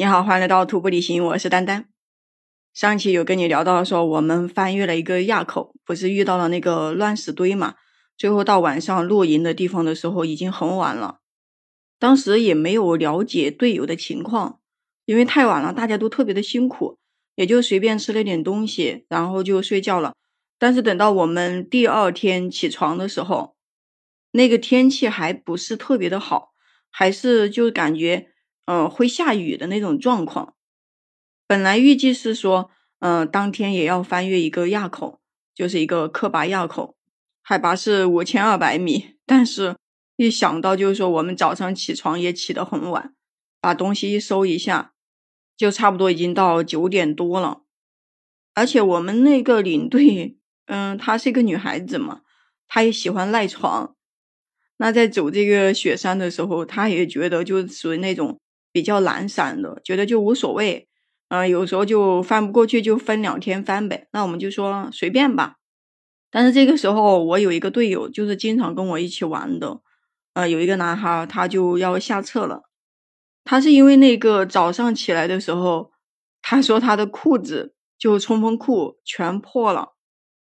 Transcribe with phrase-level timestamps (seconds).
[0.00, 1.90] 你好，欢迎来到徒步旅行，我是丹丹。
[2.72, 7.74] 上期有跟你聊到说，我们翻越了一个垭口，不是遇到了那个乱石堆嘛？
[8.16, 11.18] 最后到晚上露营的地方的时候，已经很晚了。
[11.98, 14.60] 当时也没有了解队友的情况，
[15.04, 16.96] 因为太晚了，大家都特别的辛苦，
[17.34, 20.14] 也就随便吃了点东西，然后就睡觉了。
[20.58, 23.54] 但是等到我们第二天起床的时候，
[24.30, 26.52] 那个天气还不是特别的好，
[26.88, 28.29] 还是就感觉。
[28.70, 30.54] 嗯，会下雨的那种状况。
[31.48, 35.20] 本来预计是说，嗯，当天也要翻越一个垭口，
[35.52, 36.94] 就是一个克拔垭口，
[37.42, 39.16] 海拔是五千二百米。
[39.26, 39.76] 但是，
[40.14, 43.12] 一想到就是说我们早上起床也起得很晚，
[43.60, 44.92] 把东西一收一下，
[45.56, 47.62] 就差不多已经到九点多了。
[48.54, 52.20] 而且我们那个领队，嗯，她是一个女孩子嘛，
[52.68, 53.96] 她也喜欢赖床。
[54.76, 58.38] 那在走这个雪山的时候，她也觉得就属于那种。
[58.72, 60.88] 比较懒散的，觉得就无所谓，
[61.28, 64.08] 嗯，有时候就翻不过去，就分两天翻呗。
[64.12, 65.56] 那我们就说随便吧。
[66.30, 69.80] 但是这个时候，我有一个队友，就是经常跟我一起玩的，
[70.34, 72.62] 呃，有一个男孩，他就要下撤了。
[73.44, 75.90] 他是因为那个早上起来的时候，
[76.40, 79.94] 他说他的裤子就冲锋裤全破了，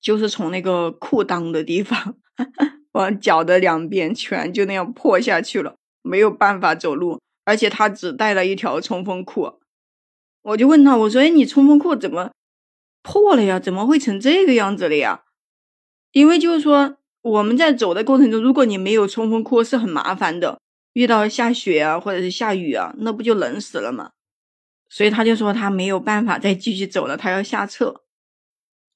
[0.00, 2.16] 就是从那个裤裆的地方
[2.92, 7.20] 往脚的两边全就那样破下去了，没有办法走路。
[7.48, 9.54] 而且他只带了一条冲锋裤，
[10.42, 12.30] 我就问他，我说：“哎，你冲锋裤怎么
[13.02, 13.58] 破了呀？
[13.58, 15.24] 怎么会成这个样子了呀？”
[16.12, 20.60] 因为就是说我们在走的过程中，如果你没有冲锋裤是很麻烦的，
[20.92, 24.10] 遇到下雪啊或者是下雨啊，那不就冷死了吗？
[24.90, 28.02] 所以他就说他没有办法再继续走了，他要下撤。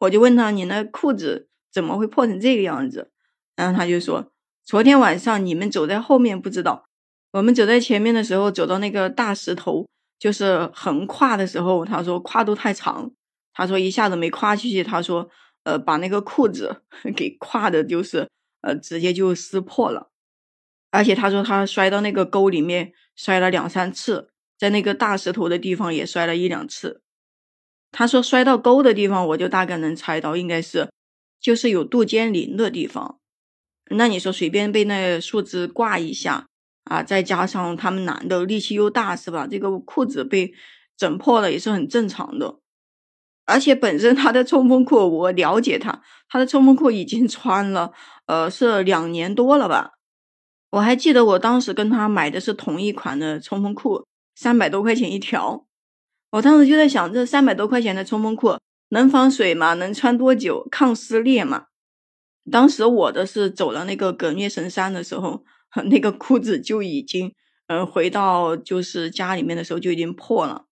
[0.00, 3.10] 我就问他：“你那裤子怎么会破成这个样子？”
[3.56, 4.30] 然后他就说
[4.62, 6.90] ：“昨天晚上你们走在后面，不知道。”
[7.32, 9.88] 我们走在前面的时候，走到那个大石头，
[10.18, 13.10] 就是横跨的时候，他说跨度太长，
[13.54, 15.30] 他说一下子没跨出去，他说
[15.64, 16.82] 呃把那个裤子
[17.16, 18.28] 给跨的，就是
[18.60, 20.10] 呃直接就撕破了，
[20.90, 27.00] 而且他说他摔到那个沟里面摔了两三次，在那个大石头的地方也摔了一两次，
[27.90, 30.90] 他说摔到沟的地方，我就大概能猜到应该是
[31.40, 33.18] 就是有杜鹃林的地方，
[33.90, 36.48] 那你说随便被那树枝挂一下。
[36.84, 39.46] 啊，再加上他们男的力气又大，是吧？
[39.50, 40.52] 这个裤子被
[40.96, 42.58] 整破了也是很正常的。
[43.44, 47.92] 而且本身他的冲锋裤，我了解他，他的冲锋裤已经 穿了，
[48.26, 49.92] 呃，是两年多了吧。
[50.70, 55.66] 我还记得我当时跟他买的是同一款的冲锋裤，三百多块钱一条。
[56.32, 59.74] 我当时就在想，这三百多块钱的冲锋裤能防水吗？
[59.74, 60.66] 能穿多久？
[60.70, 61.66] 抗撕裂吗？
[62.50, 65.44] 当时我的是走了那个葛聂神山的时候。
[65.86, 67.32] 那个裤子就已经，
[67.66, 70.66] 嗯，回到就是家里面的时候就已经破了。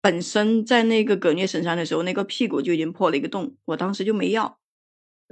[0.00, 4.58] 本身在那个葛聂神山的时候，那个屁股就已经破了一个洞，我当时就没要。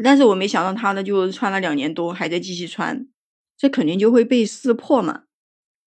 [0.03, 3.07] 但是我没想到他呢，就穿了两年多，还在继续穿，
[3.57, 5.25] 这肯定就会被撕破嘛。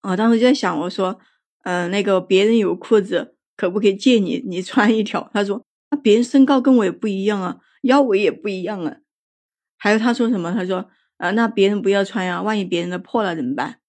[0.04, 1.20] 我当时就在想，我说，
[1.64, 5.30] 嗯，那个别人有裤子，可不可以借你，你穿一条？
[5.34, 8.98] 他说，那别人身高跟我也不一样啊，腰围也不一样啊。
[9.78, 10.52] 还有他说什么？
[10.52, 10.90] 他说。
[11.18, 13.80] 啊，那别人不要穿呀，万一别人的破了怎么办？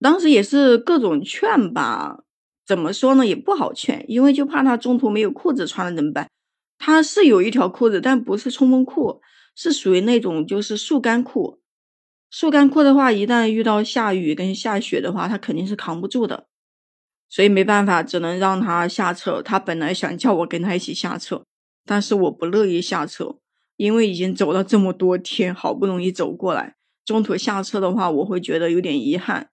[0.00, 2.24] 当时也是各种劝吧，
[2.66, 6.28] 怎么说呢，也不好劝，因为就怕他中途没有裤子穿了怎么办？
[6.78, 9.20] 他是有一条裤子，但不是冲锋裤，
[9.56, 11.60] 是属于那种就是速干裤。
[12.30, 16.46] 速干裤的话，一旦遇到下雨跟下雪的话，他肯定是扛不住的，
[17.28, 19.42] 所以没办法，只能让他下车。
[19.42, 21.42] 他本来想叫我跟他一起下车，
[21.84, 23.38] 但是我不乐意下车。
[23.78, 26.74] 因为已经走了这么多天，好不容易走过来，
[27.04, 29.50] 中途下车的话，我会觉得有点遗憾。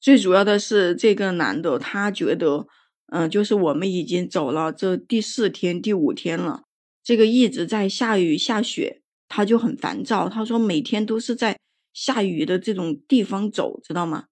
[0.00, 2.66] 最主要的是这个男的，他觉得，
[3.12, 6.62] 嗯，就是我们已经走了这第四天、第五天了，
[7.04, 10.30] 这个一直在下雨下雪，他就很烦躁。
[10.30, 11.58] 他说每天都是在
[11.92, 14.24] 下雨的这种地方走，知道吗？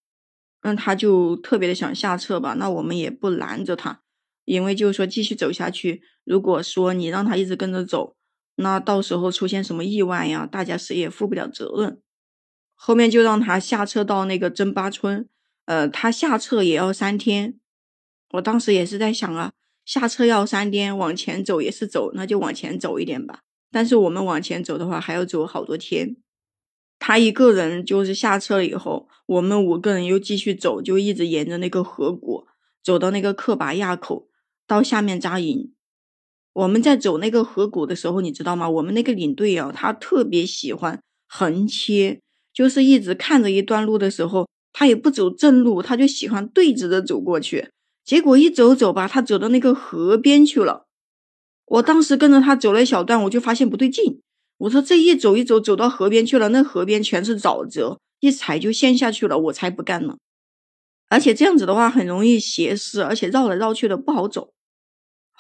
[0.63, 2.55] 那，他就特别的想下车吧。
[2.55, 4.01] 那我们也不拦着他，
[4.47, 6.01] 因为就是说继续走下去。
[6.25, 8.17] 如果说你让他一直跟着走，
[8.61, 10.47] 那到时候出现什么意外呀？
[10.47, 12.01] 大家谁也负不了责任。
[12.75, 15.29] 后面就让他下车到那个真巴村，
[15.65, 17.59] 呃，他下车也要三天。
[18.33, 19.53] 我当时也是在想啊，
[19.85, 23.41] 下车要三天，往前走也是走，那就往前走一点吧。
[23.71, 26.17] 但是我们往前走的话，还要走好多天。
[26.99, 32.47] 他一个人就是下车了以后，我们五个人又继续走，就一直沿着那个河谷
[32.83, 34.29] 走到那个克拔垭口，
[34.67, 35.73] 到下面扎营。
[36.53, 38.69] 我们在走那个河谷的时候，你知道吗？
[38.69, 42.21] 我们那个领队啊，他特别喜欢横切，
[42.53, 47.71] 就是一直看着一段路的时候，他也不走正路，他就喜欢对着的走过去。
[48.05, 50.87] 结果一走走吧，他走到那个河边去了。
[51.67, 54.21] 我当时跟着他走了一小段，我就发现不对劲。
[54.59, 59.39] 我说这一走一走，走到河边去了，那河边全是沼泽，一踩就陷下去了。
[59.39, 60.17] 我才不干呢！
[61.09, 64.53] 而且这样子的话很容易斜视，而且绕来绕去的不好走。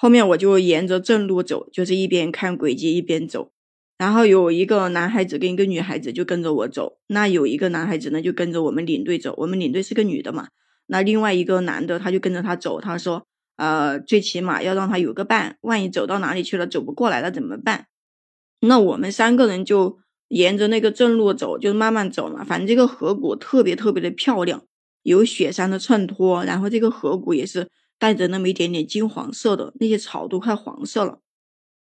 [0.00, 3.52] 后面我就沿着正路走，就是一边看轨迹一边走。
[3.98, 10.48] 然后有一个男孩子跟一个女孩子就跟着我走，那有一个男孩子呢就跟着我们领队走，我们领队是个女的嘛，
[10.86, 13.26] 那另外一个男的他就跟着他走，他说，
[13.56, 17.88] 呃，最起码要让他有个伴，万一走到哪里去了走不过来了怎么办？
[18.60, 19.98] 那我们三个人就
[20.28, 24.62] 沿着那个正路走，就慢慢走嘛，反正这个河谷特别特别的漂亮，
[25.02, 27.68] 有雪山的衬托，然后这个河谷也是
[28.00, 31.20] 带着那么一点点金黄色的，那些草都快黄色了，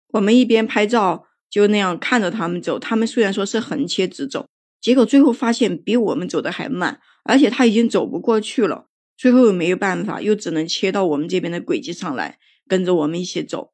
[0.09, 1.23] 我们一边拍照。
[1.49, 4.49] 就那样看着他们走，他们虽然说是横切直走，
[4.81, 8.87] 结果最后发现比我们走的还慢，而且他已经走不过去了。
[9.15, 12.37] 最后又没有办法，又只能切到我们这边的轨迹上来，
[12.67, 13.71] 跟着我们一起走。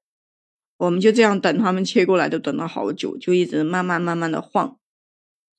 [0.78, 4.78] 我们就这样等他们切过来，都等了好久，就一直慢慢慢慢的晃。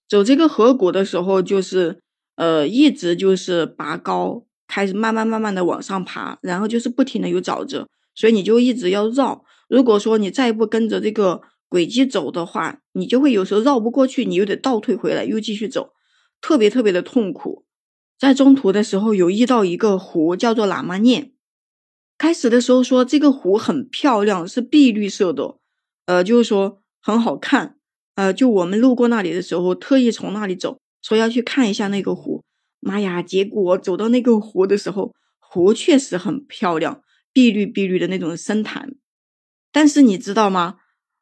[0.08, 2.00] 走这个河谷的时候，就是
[2.36, 9.44] 呃，一直就是拔高，开始慢慢慢慢的往上爬，然后就是不停的有沼泽，所以你就一直要绕。
[9.68, 11.42] 如果说你再不跟着这个。
[11.66, 15.90] 轨迹走的话，你就会有时候绕不过去，你又得倒退回来，又继续走，
[16.40, 17.64] 特别特别的痛苦。
[18.16, 21.32] 在中途的时候，有遇到一个湖，叫做喇嘛念。
[22.16, 25.56] 开始的时候说这个湖很漂亮，是碧绿色的，
[26.06, 27.76] 呃，就是说很好看。
[28.14, 32.44] 呃，就我们路过那里的时候，特意从那里走，说要去看一下那个湖。
[32.84, 33.22] 妈呀！
[33.22, 37.02] 结果走到那个湖的时候，湖确实很漂亮，
[37.32, 38.94] 碧绿碧绿的那种深潭。
[39.72, 40.76] 但是你知道吗？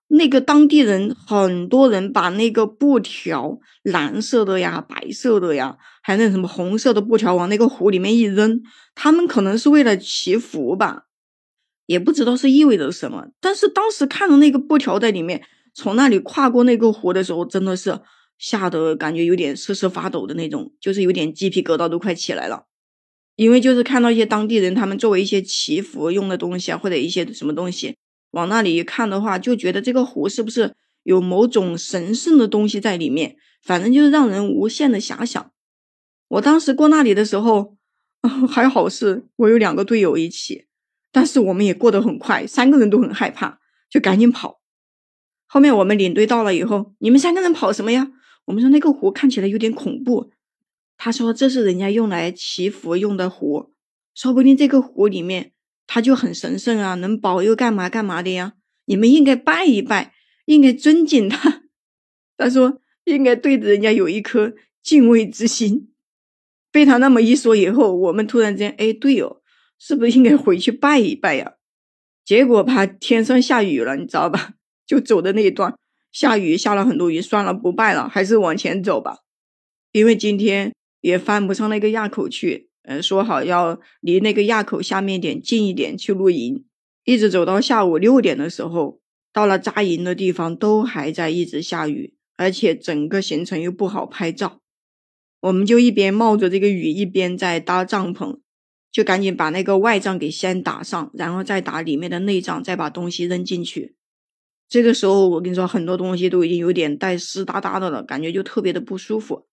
[0.08, 8.60] 那个当地人很多人把那个布条，蓝色的呀、白色的呀，还有那什么红色的布条往那个湖里面一扔，
[8.94, 11.04] 他们可能是为了祈福吧，
[11.86, 13.28] 也不知道是意味着什么。
[13.40, 15.42] 但是当时看到那个布条在里面，
[15.72, 17.98] 从那里跨过那个湖的时候，真的是
[18.42, 22.66] 吓得感觉有点瑟瑟发抖的那种，就是有点鸡皮疙瘩都快起来了。
[23.36, 27.96] 因为就是看到一些当地人，他们作为一些祈福用的东西啊，或者一些什么东西。
[28.32, 30.74] 往那里一看的话，就觉得这个湖是不是
[31.04, 33.36] 有某种神圣的东西在里面？
[33.62, 35.52] 反正就是让人无限的遐想。
[36.26, 37.76] 我当时过那里的时候，
[38.50, 40.66] 还好是我有两个队友一起，
[41.12, 44.60] 但是我们也过得很快，三个人都很害怕，就赶紧跑。
[45.46, 48.10] 后面我们领队到了以后，你们三个人跑什么呀？
[48.46, 50.30] 我们说那个湖看起来有点恐怖。
[50.96, 53.72] 他说这是人家用来祈福用的湖，
[54.14, 55.52] 说不定这个湖里面。
[55.86, 58.54] 他就很神圣啊，能保佑干嘛干嘛的呀？
[58.86, 60.14] 你们应该拜一拜，
[60.46, 61.64] 应该尊敬他。
[62.36, 65.92] 他说应该对着人家有一颗敬畏之心。
[66.70, 69.42] 被他那么一说以后，我们突然间，哎，对哦，
[69.78, 71.54] 是不是应该回去拜一拜呀？
[72.24, 74.54] 结果吧天上下雨了，你知道吧？
[74.86, 75.76] 就走的那一段
[76.12, 79.18] 下雨，下了很多雨，算了，不拜了，还是往前走吧。
[79.90, 82.68] 因为今天也翻不上那个垭口去。
[82.84, 86.64] 嗯，说好要离那个垭口下面点近一点去露营，
[87.04, 89.00] 一直走到下午六点的时候，
[89.32, 94.58] 到了扎营的地方都还在一直下雨，而且整个行程又不好拍照，
[95.42, 98.40] 我们就一边冒着这个雨，一边在搭帐篷，
[98.90, 103.94] 就赶紧把那个外帐给先打上，然后再打里面的内帐，再把东西扔进去。
[104.72, 109.44] 这个时候我跟你说，很多东西都已经有点带湿哒哒的了，感觉就特别的不舒服。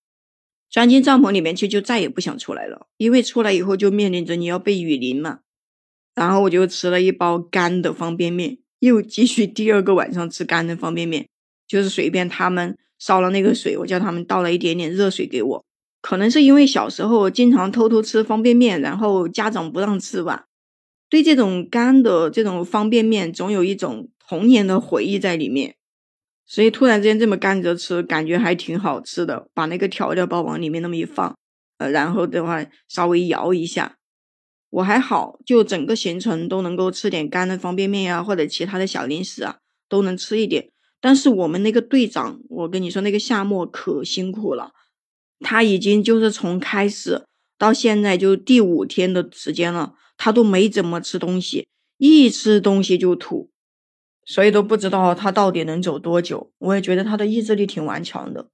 [0.69, 5.39] 钻进帐篷里面去，就再也不想出来了，因为出来以后就面临着你要被雨淋嘛。
[6.15, 11.27] 然后我就吃了一包干的方便面，又继续第二个晚上吃干的方便面，
[11.67, 15.65] 就是随便他们烧了那个水，我叫他们倒了一点点热水给我。
[16.01, 20.45] 可能是因为小时候经常偷偷吃方便面，然后家长不让吃吧，
[21.09, 25.75] 对这种干的这种方便面总有一种童年的回忆在里面。
[26.45, 29.49] 所以突然之间这么干着吃，感觉还挺好吃的。
[29.55, 31.35] 把那个调料包往里面那么一放，
[31.79, 33.97] 呃，然后的话稍微摇一下，
[34.69, 39.57] 我还好，就整个行程都能够吃点干的方便面呀，或者其他的小零食啊，
[39.87, 40.69] 都能吃一点。
[41.01, 44.71] 但是我们那个队长，我跟你说，那个夏末可辛苦了，
[45.39, 47.25] 他已经就是从开始
[47.57, 51.67] 到现在就第五天的时间了，他都没怎么吃东西，
[51.97, 53.49] 一吃东西就吐。
[54.29, 56.51] 所以都不知道他到底能走多久。
[56.59, 58.51] 我也觉得他的意志力挺顽强的，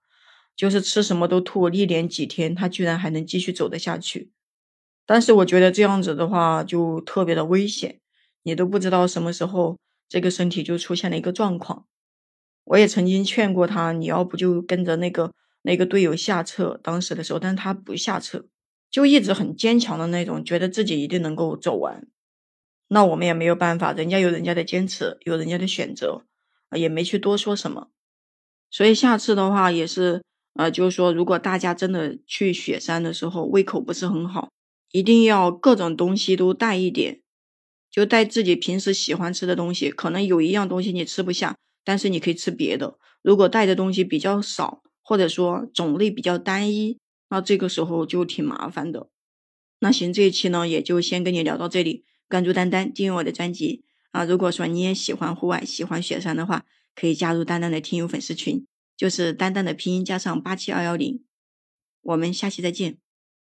[0.55, 4.31] 就是吃什么都吐，一连几天他居然还能继续走得下去。
[5.05, 7.99] 但是我觉得这样子的话就特别的危险，
[8.43, 9.77] 你都不知道什么时候
[10.07, 11.85] 这个身体就出现了一个状况。
[12.63, 16.79] 我也曾经劝过他，你要不就跟着那个那个队友下撤。
[16.81, 18.45] 当时的时候，但他不下撤，
[18.89, 22.07] 就一直很坚强的那种，觉得自己一定能够走完。
[22.87, 26.23] 那我们也没有办法，人家有人家的坚持，有人家的选择，
[26.75, 27.87] 也没去多说什么。
[28.69, 30.21] 所以下次的话也是，
[30.53, 34.51] 呃，就是说，如果大家真的去雪山的时候胃口不是很好，
[34.91, 37.21] 一定要各种东西都带一点，
[37.89, 39.89] 就带自己平时喜欢吃的东西。
[39.89, 42.97] 可能有一样东西你吃不下，但是你可以吃别的。
[43.21, 46.99] 如果带的东西比较少，或者说种类比较单一，
[47.29, 49.07] 那这个时候就挺麻烦的。
[49.79, 52.05] 那行，这一期呢也就先跟你聊到这里。
[52.27, 54.25] 关注丹丹，订阅我的专辑啊！
[54.25, 56.65] 如果说你也喜欢户外、喜欢雪山的话，
[56.95, 58.65] 可以加入丹丹的听友粉丝群，
[58.97, 61.23] 就是丹丹的拼音加上八七二幺零。
[62.01, 62.97] 我们下期再见。